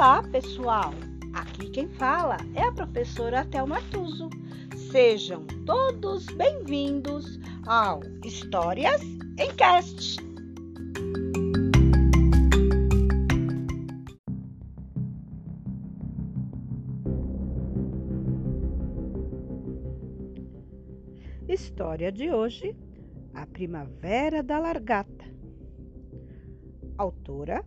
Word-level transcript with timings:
Olá, 0.00 0.22
pessoal! 0.22 0.94
Aqui 1.34 1.68
quem 1.68 1.86
fala 1.86 2.38
é 2.54 2.62
a 2.62 2.72
professora 2.72 3.44
Thelma 3.44 3.82
Tuso. 3.90 4.30
Sejam 4.90 5.46
todos 5.66 6.24
bem-vindos 6.36 7.38
ao 7.66 8.00
Histórias 8.24 9.02
em 9.02 9.54
Cast. 9.56 10.16
História 21.46 22.10
de 22.10 22.30
hoje: 22.30 22.74
A 23.34 23.44
Primavera 23.44 24.42
da 24.42 24.58
Largata. 24.58 25.26
Autora 26.96 27.62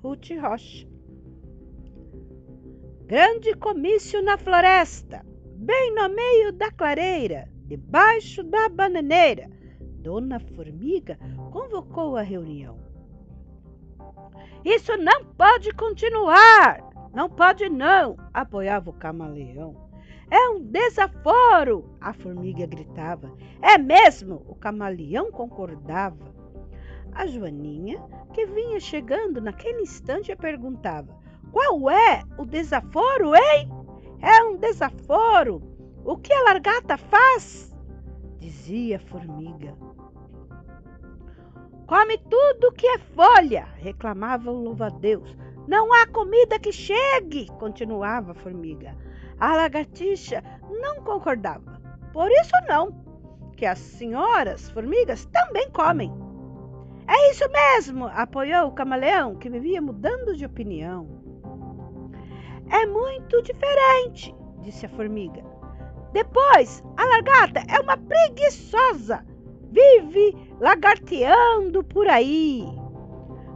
Ruth 0.00 0.30
Rocha. 0.40 0.92
Grande 3.12 3.52
comício 3.52 4.22
na 4.22 4.38
floresta, 4.38 5.22
bem 5.56 5.94
no 5.94 6.08
meio 6.08 6.50
da 6.50 6.70
clareira, 6.70 7.46
debaixo 7.66 8.42
da 8.42 8.70
bananeira. 8.70 9.50
Dona 10.00 10.40
Formiga 10.40 11.18
convocou 11.50 12.16
a 12.16 12.22
reunião. 12.22 12.78
Isso 14.64 14.96
não 14.96 15.26
pode 15.26 15.74
continuar! 15.74 16.80
Não 17.12 17.28
pode 17.28 17.68
não! 17.68 18.16
apoiava 18.32 18.88
o 18.88 18.94
camaleão. 18.94 19.90
É 20.30 20.48
um 20.48 20.62
desaforo! 20.62 21.94
A 22.00 22.14
formiga 22.14 22.64
gritava. 22.64 23.30
É 23.60 23.76
mesmo! 23.76 24.42
O 24.48 24.54
camaleão 24.54 25.30
concordava. 25.30 26.34
A 27.12 27.26
Joaninha, 27.26 28.02
que 28.32 28.46
vinha 28.46 28.80
chegando 28.80 29.38
naquele 29.38 29.82
instante, 29.82 30.34
perguntava: 30.34 31.20
Qual 31.52 31.90
é 31.90 32.22
o 32.38 32.46
desaforo, 32.46 33.36
hein? 33.36 33.70
É 34.20 34.42
um 34.44 34.56
desaforo! 34.56 35.62
O 36.04 36.16
que 36.16 36.32
a 36.32 36.42
largata 36.44 36.96
faz? 36.96 37.76
Dizia 38.40 38.96
a 38.96 39.00
formiga. 39.00 39.76
Come 41.86 42.18
tudo 42.18 42.72
que 42.72 42.86
é 42.86 42.98
folha, 42.98 43.68
reclamava 43.76 44.50
o 44.50 44.62
louva-a-Deus. 44.62 45.36
Não 45.68 45.92
há 45.92 46.06
comida 46.06 46.58
que 46.58 46.72
chegue, 46.72 47.46
continuava 47.58 48.32
a 48.32 48.34
formiga. 48.34 48.96
A 49.38 49.54
lagartixa 49.54 50.42
não 50.80 51.02
concordava. 51.02 51.80
Por 52.12 52.30
isso 52.30 52.52
não, 52.66 52.90
que 53.56 53.66
as 53.66 53.78
senhoras 53.78 54.70
formigas 54.70 55.26
também 55.26 55.70
comem. 55.70 56.12
É 57.06 57.30
isso 57.30 57.44
mesmo, 57.50 58.06
apoiou 58.06 58.68
o 58.68 58.72
camaleão, 58.72 59.36
que 59.36 59.50
vivia 59.50 59.82
mudando 59.82 60.34
de 60.34 60.46
opinião. 60.46 61.21
É 62.72 62.86
muito 62.86 63.42
diferente, 63.42 64.34
disse 64.62 64.86
a 64.86 64.88
formiga. 64.88 65.44
Depois, 66.14 66.82
a 66.96 67.04
lagarta 67.04 67.62
é 67.68 67.78
uma 67.78 67.98
preguiçosa, 67.98 69.22
vive 69.70 70.34
lagarteando 70.58 71.84
por 71.84 72.08
aí. 72.08 72.64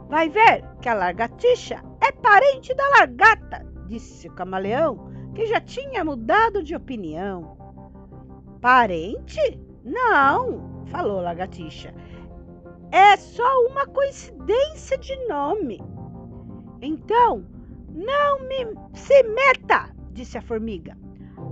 Vai 0.07 0.29
ver 0.29 0.63
que 0.81 0.87
a 0.87 0.93
lagartixa 0.93 1.83
é 1.99 2.11
parente 2.11 2.75
da 2.75 2.87
lagarta, 2.99 3.65
disse 3.87 4.27
o 4.27 4.33
camaleão, 4.33 5.11
que 5.33 5.47
já 5.47 5.59
tinha 5.59 6.05
mudado 6.05 6.63
de 6.63 6.75
opinião. 6.75 7.57
Parente? 8.61 9.59
Não, 9.83 10.85
falou 10.91 11.19
a 11.19 11.23
lagartixa. 11.23 11.91
É 12.91 13.17
só 13.17 13.65
uma 13.65 13.87
coincidência 13.87 14.95
de 14.99 15.15
nome. 15.27 15.81
Então, 16.81 17.56
não 17.97 18.39
me 18.47 18.75
se 18.93 19.23
meta, 19.23 19.89
disse 20.11 20.37
a 20.37 20.41
formiga. 20.41 20.95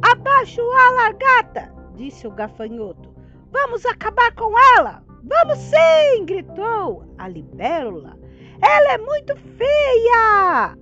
Abaixo 0.04 0.62
a 0.62 0.92
largata, 0.92 1.74
disse 1.96 2.28
o 2.28 2.32
gafanhoto. 2.32 3.16
Vamos 3.52 3.84
acabar 3.86 4.32
com 4.36 4.54
ela. 4.78 5.04
Vamos 5.24 5.58
sim, 5.58 6.26
gritou 6.26 7.04
a 7.18 7.28
libélula. 7.28 8.16
Ela 8.62 8.94
é 8.94 8.98
muito 9.00 9.36
feia. 9.36 10.78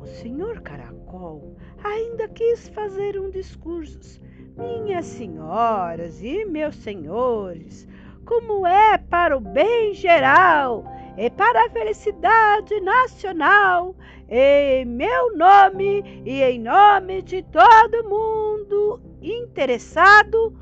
O 0.00 0.06
senhor 0.06 0.60
caracol 0.60 1.56
ainda 1.84 2.26
quis 2.28 2.68
fazer 2.70 3.20
um 3.20 3.30
discurso. 3.30 4.20
Minhas 4.56 5.06
senhoras 5.06 6.20
e 6.20 6.44
meus 6.44 6.74
senhores, 6.76 7.86
como 8.26 8.66
é 8.66 8.98
para 8.98 9.36
o 9.36 9.40
bem 9.40 9.94
geral 9.94 10.84
e 11.16 11.30
para 11.30 11.66
a 11.66 11.70
felicidade 11.70 12.80
nacional, 12.80 13.94
em 14.28 14.84
meu 14.84 15.36
nome 15.36 16.22
e 16.24 16.42
em 16.42 16.58
nome 16.58 17.22
de 17.22 17.42
todo 17.42 18.08
mundo 18.08 19.00
interessado, 19.20 20.56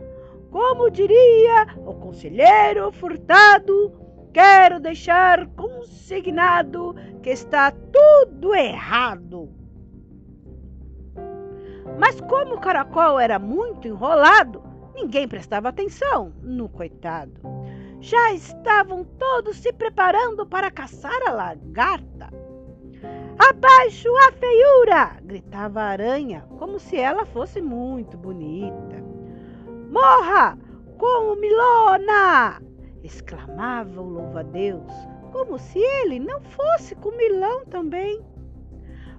como 0.50 0.90
diria 0.90 1.68
o 1.86 1.94
conselheiro 1.94 2.90
Furtado, 2.92 3.92
quero 4.32 4.80
deixar 4.80 5.46
consignado 5.48 6.94
que 7.22 7.30
está 7.30 7.70
tudo 7.70 8.54
errado. 8.54 9.48
Mas 11.98 12.20
como 12.20 12.54
o 12.54 12.60
caracol 12.60 13.20
era 13.20 13.38
muito 13.38 13.86
enrolado, 13.86 14.70
Ninguém 15.00 15.26
prestava 15.26 15.70
atenção 15.70 16.32
no 16.42 16.68
coitado. 16.68 17.40
Já 18.00 18.32
estavam 18.32 19.04
todos 19.04 19.58
se 19.58 19.72
preparando 19.72 20.46
para 20.46 20.70
caçar 20.70 21.20
a 21.26 21.32
lagarta. 21.32 22.30
Abaixo 23.38 24.08
a 24.28 24.32
feiura! 24.32 25.18
gritava 25.22 25.80
a 25.80 25.88
aranha, 25.88 26.46
como 26.58 26.78
se 26.78 26.96
ela 26.96 27.26
fosse 27.26 27.60
muito 27.60 28.16
bonita. 28.16 29.04
Morra 29.90 30.58
como 30.96 31.36
Milona! 31.36 32.60
exclamava 33.02 34.00
o 34.00 34.08
louva-a-Deus, 34.08 34.92
como 35.32 35.58
se 35.58 35.78
ele 35.78 36.18
não 36.18 36.40
fosse 36.40 36.94
comilão 36.94 37.66
também. 37.66 38.24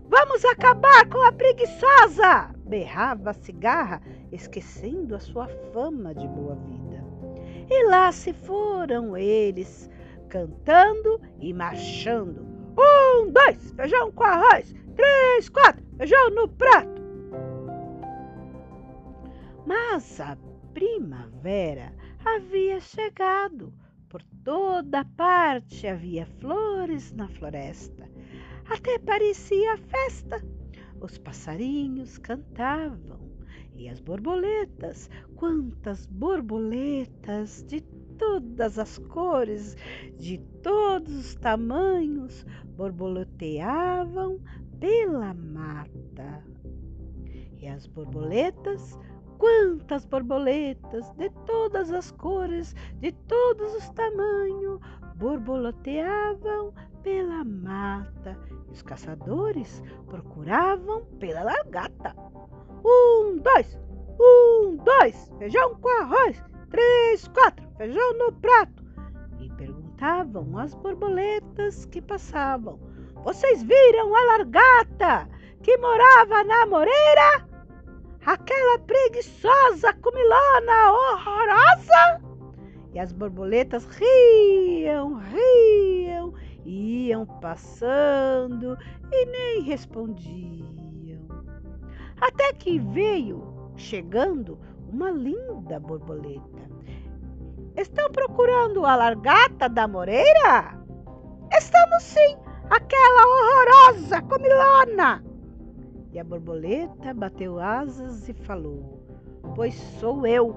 Vamos 0.08 0.44
acabar 0.44 1.08
com 1.08 1.22
a 1.22 1.31
preguiçosa! 1.31 2.50
berrava 2.66 3.31
a 3.31 3.34
cigarra, 3.34 4.02
esquecendo 4.31 5.16
a 5.16 5.20
sua 5.20 5.47
fama 5.74 6.16
de 6.16 6.28
boa 6.28 6.56
vida. 6.56 6.91
E 7.74 7.86
lá 7.86 8.12
se 8.12 8.34
foram 8.34 9.16
eles, 9.16 9.90
cantando 10.28 11.22
e 11.40 11.54
marchando. 11.54 12.46
Um, 12.78 13.32
dois, 13.32 13.72
feijão 13.72 14.12
com 14.12 14.26
arroz. 14.26 14.76
Três, 14.94 15.48
quatro, 15.48 15.82
feijão 15.98 16.30
no 16.32 16.50
prato. 16.50 17.02
Mas 19.66 20.20
a 20.20 20.38
primavera 20.74 21.94
havia 22.26 22.82
chegado. 22.82 23.74
Por 24.09 24.22
toda 24.44 25.06
parte 25.16 25.88
havia 25.88 26.26
flores 26.26 27.14
na 27.14 27.30
floresta. 27.30 28.06
Até 28.70 29.00
parecia 29.00 29.78
festa 29.78 30.44
os 31.00 31.18
passarinhos 31.18 32.18
cantavam 32.20 33.31
e 33.76 33.90
as 33.90 34.00
borboletas, 34.00 35.09
quantas 35.36 36.06
borboletas 36.08 37.64
de 37.68 37.82
todas 38.18 38.78
as 38.78 38.98
cores, 38.98 39.76
de 40.20 40.38
todos 40.62 41.14
os 41.14 41.36
tamanhos, 41.36 42.46
borboleteavam 42.76 44.40
pela 44.80 45.34
mata. 45.34 46.44
E 47.58 47.68
as 47.68 47.88
borboletas, 47.88 49.00
quantas 49.38 50.06
borboletas 50.06 51.09
de 51.18 51.30
todas 51.46 51.92
as 51.92 52.12
cores, 52.12 52.76
de 53.00 53.12
todos 53.12 53.74
os 53.76 53.90
tamanhos, 53.90 54.79
borboleteavam 55.16 56.74
pela 57.03 57.44
mata 57.44 58.38
os 58.72 58.82
caçadores 58.82 59.84
procuravam 60.08 61.03
pela 61.20 61.44
largata. 61.44 62.16
Um, 62.84 63.38
dois, 63.38 63.78
um, 64.20 64.78
dois, 64.78 65.32
feijão 65.38 65.76
com 65.76 65.90
arroz. 66.02 66.42
Três, 66.70 67.28
quatro, 67.28 67.68
feijão 67.78 68.14
no 68.18 68.32
prato. 68.32 68.84
E 69.40 69.50
perguntavam 69.50 70.58
às 70.58 70.74
borboletas 70.74 71.86
que 71.86 72.02
passavam: 72.02 72.80
Vocês 73.24 73.62
viram 73.62 74.16
a 74.16 74.24
largata 74.38 75.30
que 75.62 75.78
morava 75.78 76.44
na 76.46 76.66
moreira? 76.66 77.46
Aquela 78.26 78.80
preguiçosa 78.80 79.94
comilona 79.96 80.92
horrorosa? 80.94 82.22
E 82.94 83.00
as 83.00 83.12
borboletas 83.12 83.86
riam, 83.86 85.16
riam 85.16 86.34
iam 86.66 87.25
passando 87.25 88.78
e 89.11 89.25
nem 89.25 89.61
respondiam. 89.61 90.72
Até 92.19 92.53
que 92.53 92.78
veio 92.78 93.72
chegando 93.75 94.59
uma 94.87 95.09
linda 95.09 95.79
borboleta. 95.79 96.69
Estão 97.75 98.11
procurando 98.11 98.85
a 98.85 98.96
largata 98.96 99.67
da 99.67 99.87
moreira? 99.87 100.78
Estamos 101.52 102.03
sim. 102.03 102.37
aquela 102.69 103.25
horrorosa 103.28 104.22
comilona! 104.22 105.23
E 106.11 106.19
a 106.19 106.23
borboleta 106.23 107.14
bateu 107.14 107.59
asas 107.59 108.28
e 108.29 108.34
falou: 108.34 109.02
Pois 109.55 109.73
sou 109.99 110.28
eu. 110.28 110.53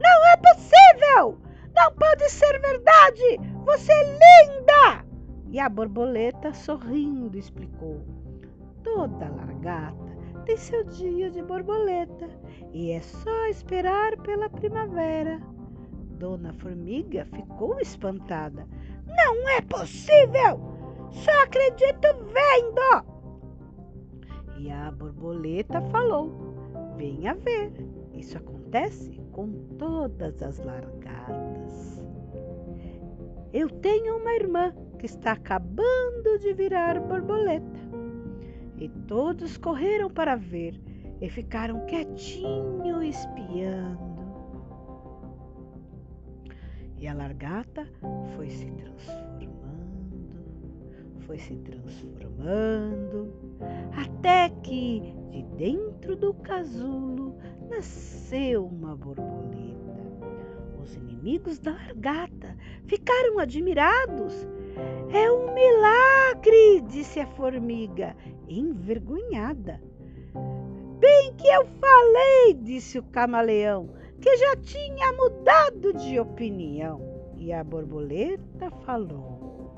Não 0.00 0.26
é 0.26 0.36
possível! 0.36 1.45
Não 1.76 1.92
pode 1.92 2.28
ser 2.30 2.58
verdade! 2.58 3.38
Você 3.66 3.92
é 3.92 4.04
linda! 4.04 5.04
E 5.50 5.60
a 5.60 5.68
borboleta, 5.68 6.52
sorrindo, 6.54 7.36
explicou: 7.36 8.02
Toda 8.82 9.28
largata 9.28 10.16
tem 10.46 10.56
seu 10.56 10.82
dia 10.84 11.30
de 11.30 11.42
borboleta 11.42 12.30
e 12.72 12.92
é 12.92 13.00
só 13.00 13.46
esperar 13.48 14.16
pela 14.22 14.48
primavera. 14.48 15.38
Dona 16.18 16.52
Formiga 16.54 17.26
ficou 17.26 17.78
espantada. 17.78 18.66
Não 19.06 19.48
é 19.50 19.60
possível! 19.60 20.58
Só 21.10 21.42
acredito 21.42 22.08
vendo! 22.32 23.04
E 24.56 24.70
a 24.70 24.90
borboleta 24.92 25.82
falou: 25.90 26.32
Venha 26.96 27.34
ver, 27.34 27.72
isso 28.14 28.38
acontece 28.38 29.20
com 29.32 29.52
todas 29.78 30.42
as 30.42 30.58
largatas. 30.64 31.45
Eu 33.58 33.70
tenho 33.70 34.18
uma 34.18 34.34
irmã 34.34 34.70
que 34.98 35.06
está 35.06 35.32
acabando 35.32 36.38
de 36.40 36.52
virar 36.52 37.00
borboleta. 37.00 37.80
E 38.76 38.86
todos 39.08 39.56
correram 39.56 40.10
para 40.10 40.36
ver 40.36 40.78
e 41.22 41.30
ficaram 41.30 41.86
quietinho 41.86 43.02
espiando. 43.02 44.14
E 46.98 47.08
a 47.08 47.14
largata 47.14 47.90
foi 48.36 48.50
se 48.50 48.70
transformando, 48.72 49.48
foi 51.20 51.38
se 51.38 51.56
transformando, 51.56 53.32
até 53.96 54.50
que 54.62 55.00
de 55.30 55.42
dentro 55.56 56.14
do 56.14 56.34
casulo 56.34 57.38
nasceu 57.70 58.66
uma 58.66 58.94
borboleta. 58.94 59.85
Os 60.86 60.94
inimigos 60.94 61.58
da 61.58 61.72
largata 61.72 62.56
ficaram 62.86 63.40
admirados. 63.40 64.46
É 65.12 65.28
um 65.32 65.52
milagre, 65.52 66.80
disse 66.82 67.18
a 67.18 67.26
formiga, 67.26 68.16
envergonhada. 68.48 69.82
Bem 71.00 71.34
que 71.34 71.48
eu 71.48 71.66
falei, 71.80 72.54
disse 72.54 73.00
o 73.00 73.02
camaleão, 73.02 73.90
que 74.20 74.36
já 74.36 74.54
tinha 74.58 75.12
mudado 75.14 75.92
de 75.94 76.20
opinião. 76.20 77.00
E 77.36 77.52
a 77.52 77.64
borboleta 77.64 78.70
falou: 78.84 79.74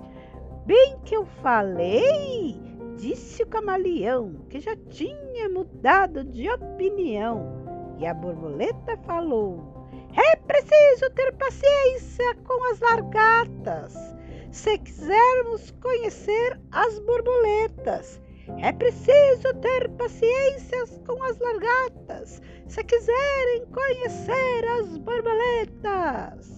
Bem 0.66 0.98
que 1.06 1.16
eu 1.16 1.24
falei, 1.42 2.60
disse 2.98 3.42
o 3.42 3.46
camaleão, 3.46 4.44
que 4.50 4.60
já 4.60 4.76
tinha 4.90 5.48
mudado 5.48 6.22
de 6.22 6.50
opinião. 6.50 7.96
E 7.98 8.04
a 8.04 8.12
borboleta 8.12 8.94
falou: 9.06 9.77
preciso 10.68 11.10
ter 11.10 11.32
paciência 11.32 12.34
com 12.44 12.64
as 12.70 12.80
largatas. 12.80 13.94
Se 14.52 14.78
quisermos 14.78 15.70
conhecer 15.80 16.60
as 16.72 16.98
borboletas, 17.00 18.20
é 18.58 18.72
preciso 18.72 19.54
ter 19.60 19.88
paciência 19.90 20.86
com 21.06 21.22
as 21.22 21.38
largatas 21.38 22.42
se 22.66 22.84
quiserem 22.84 23.66
conhecer 23.66 24.68
as 24.78 24.98
borboletas. 24.98 26.57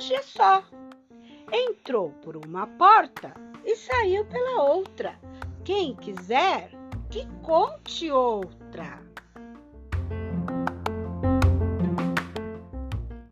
Hoje 0.00 0.14
é 0.14 0.22
só. 0.22 0.64
Entrou 1.52 2.10
por 2.22 2.34
uma 2.34 2.66
porta 2.66 3.34
e 3.66 3.76
saiu 3.76 4.24
pela 4.24 4.62
outra 4.62 5.14
quem 5.62 5.94
quiser, 5.94 6.70
que 7.10 7.26
conte 7.42 8.10
outra. 8.10 8.98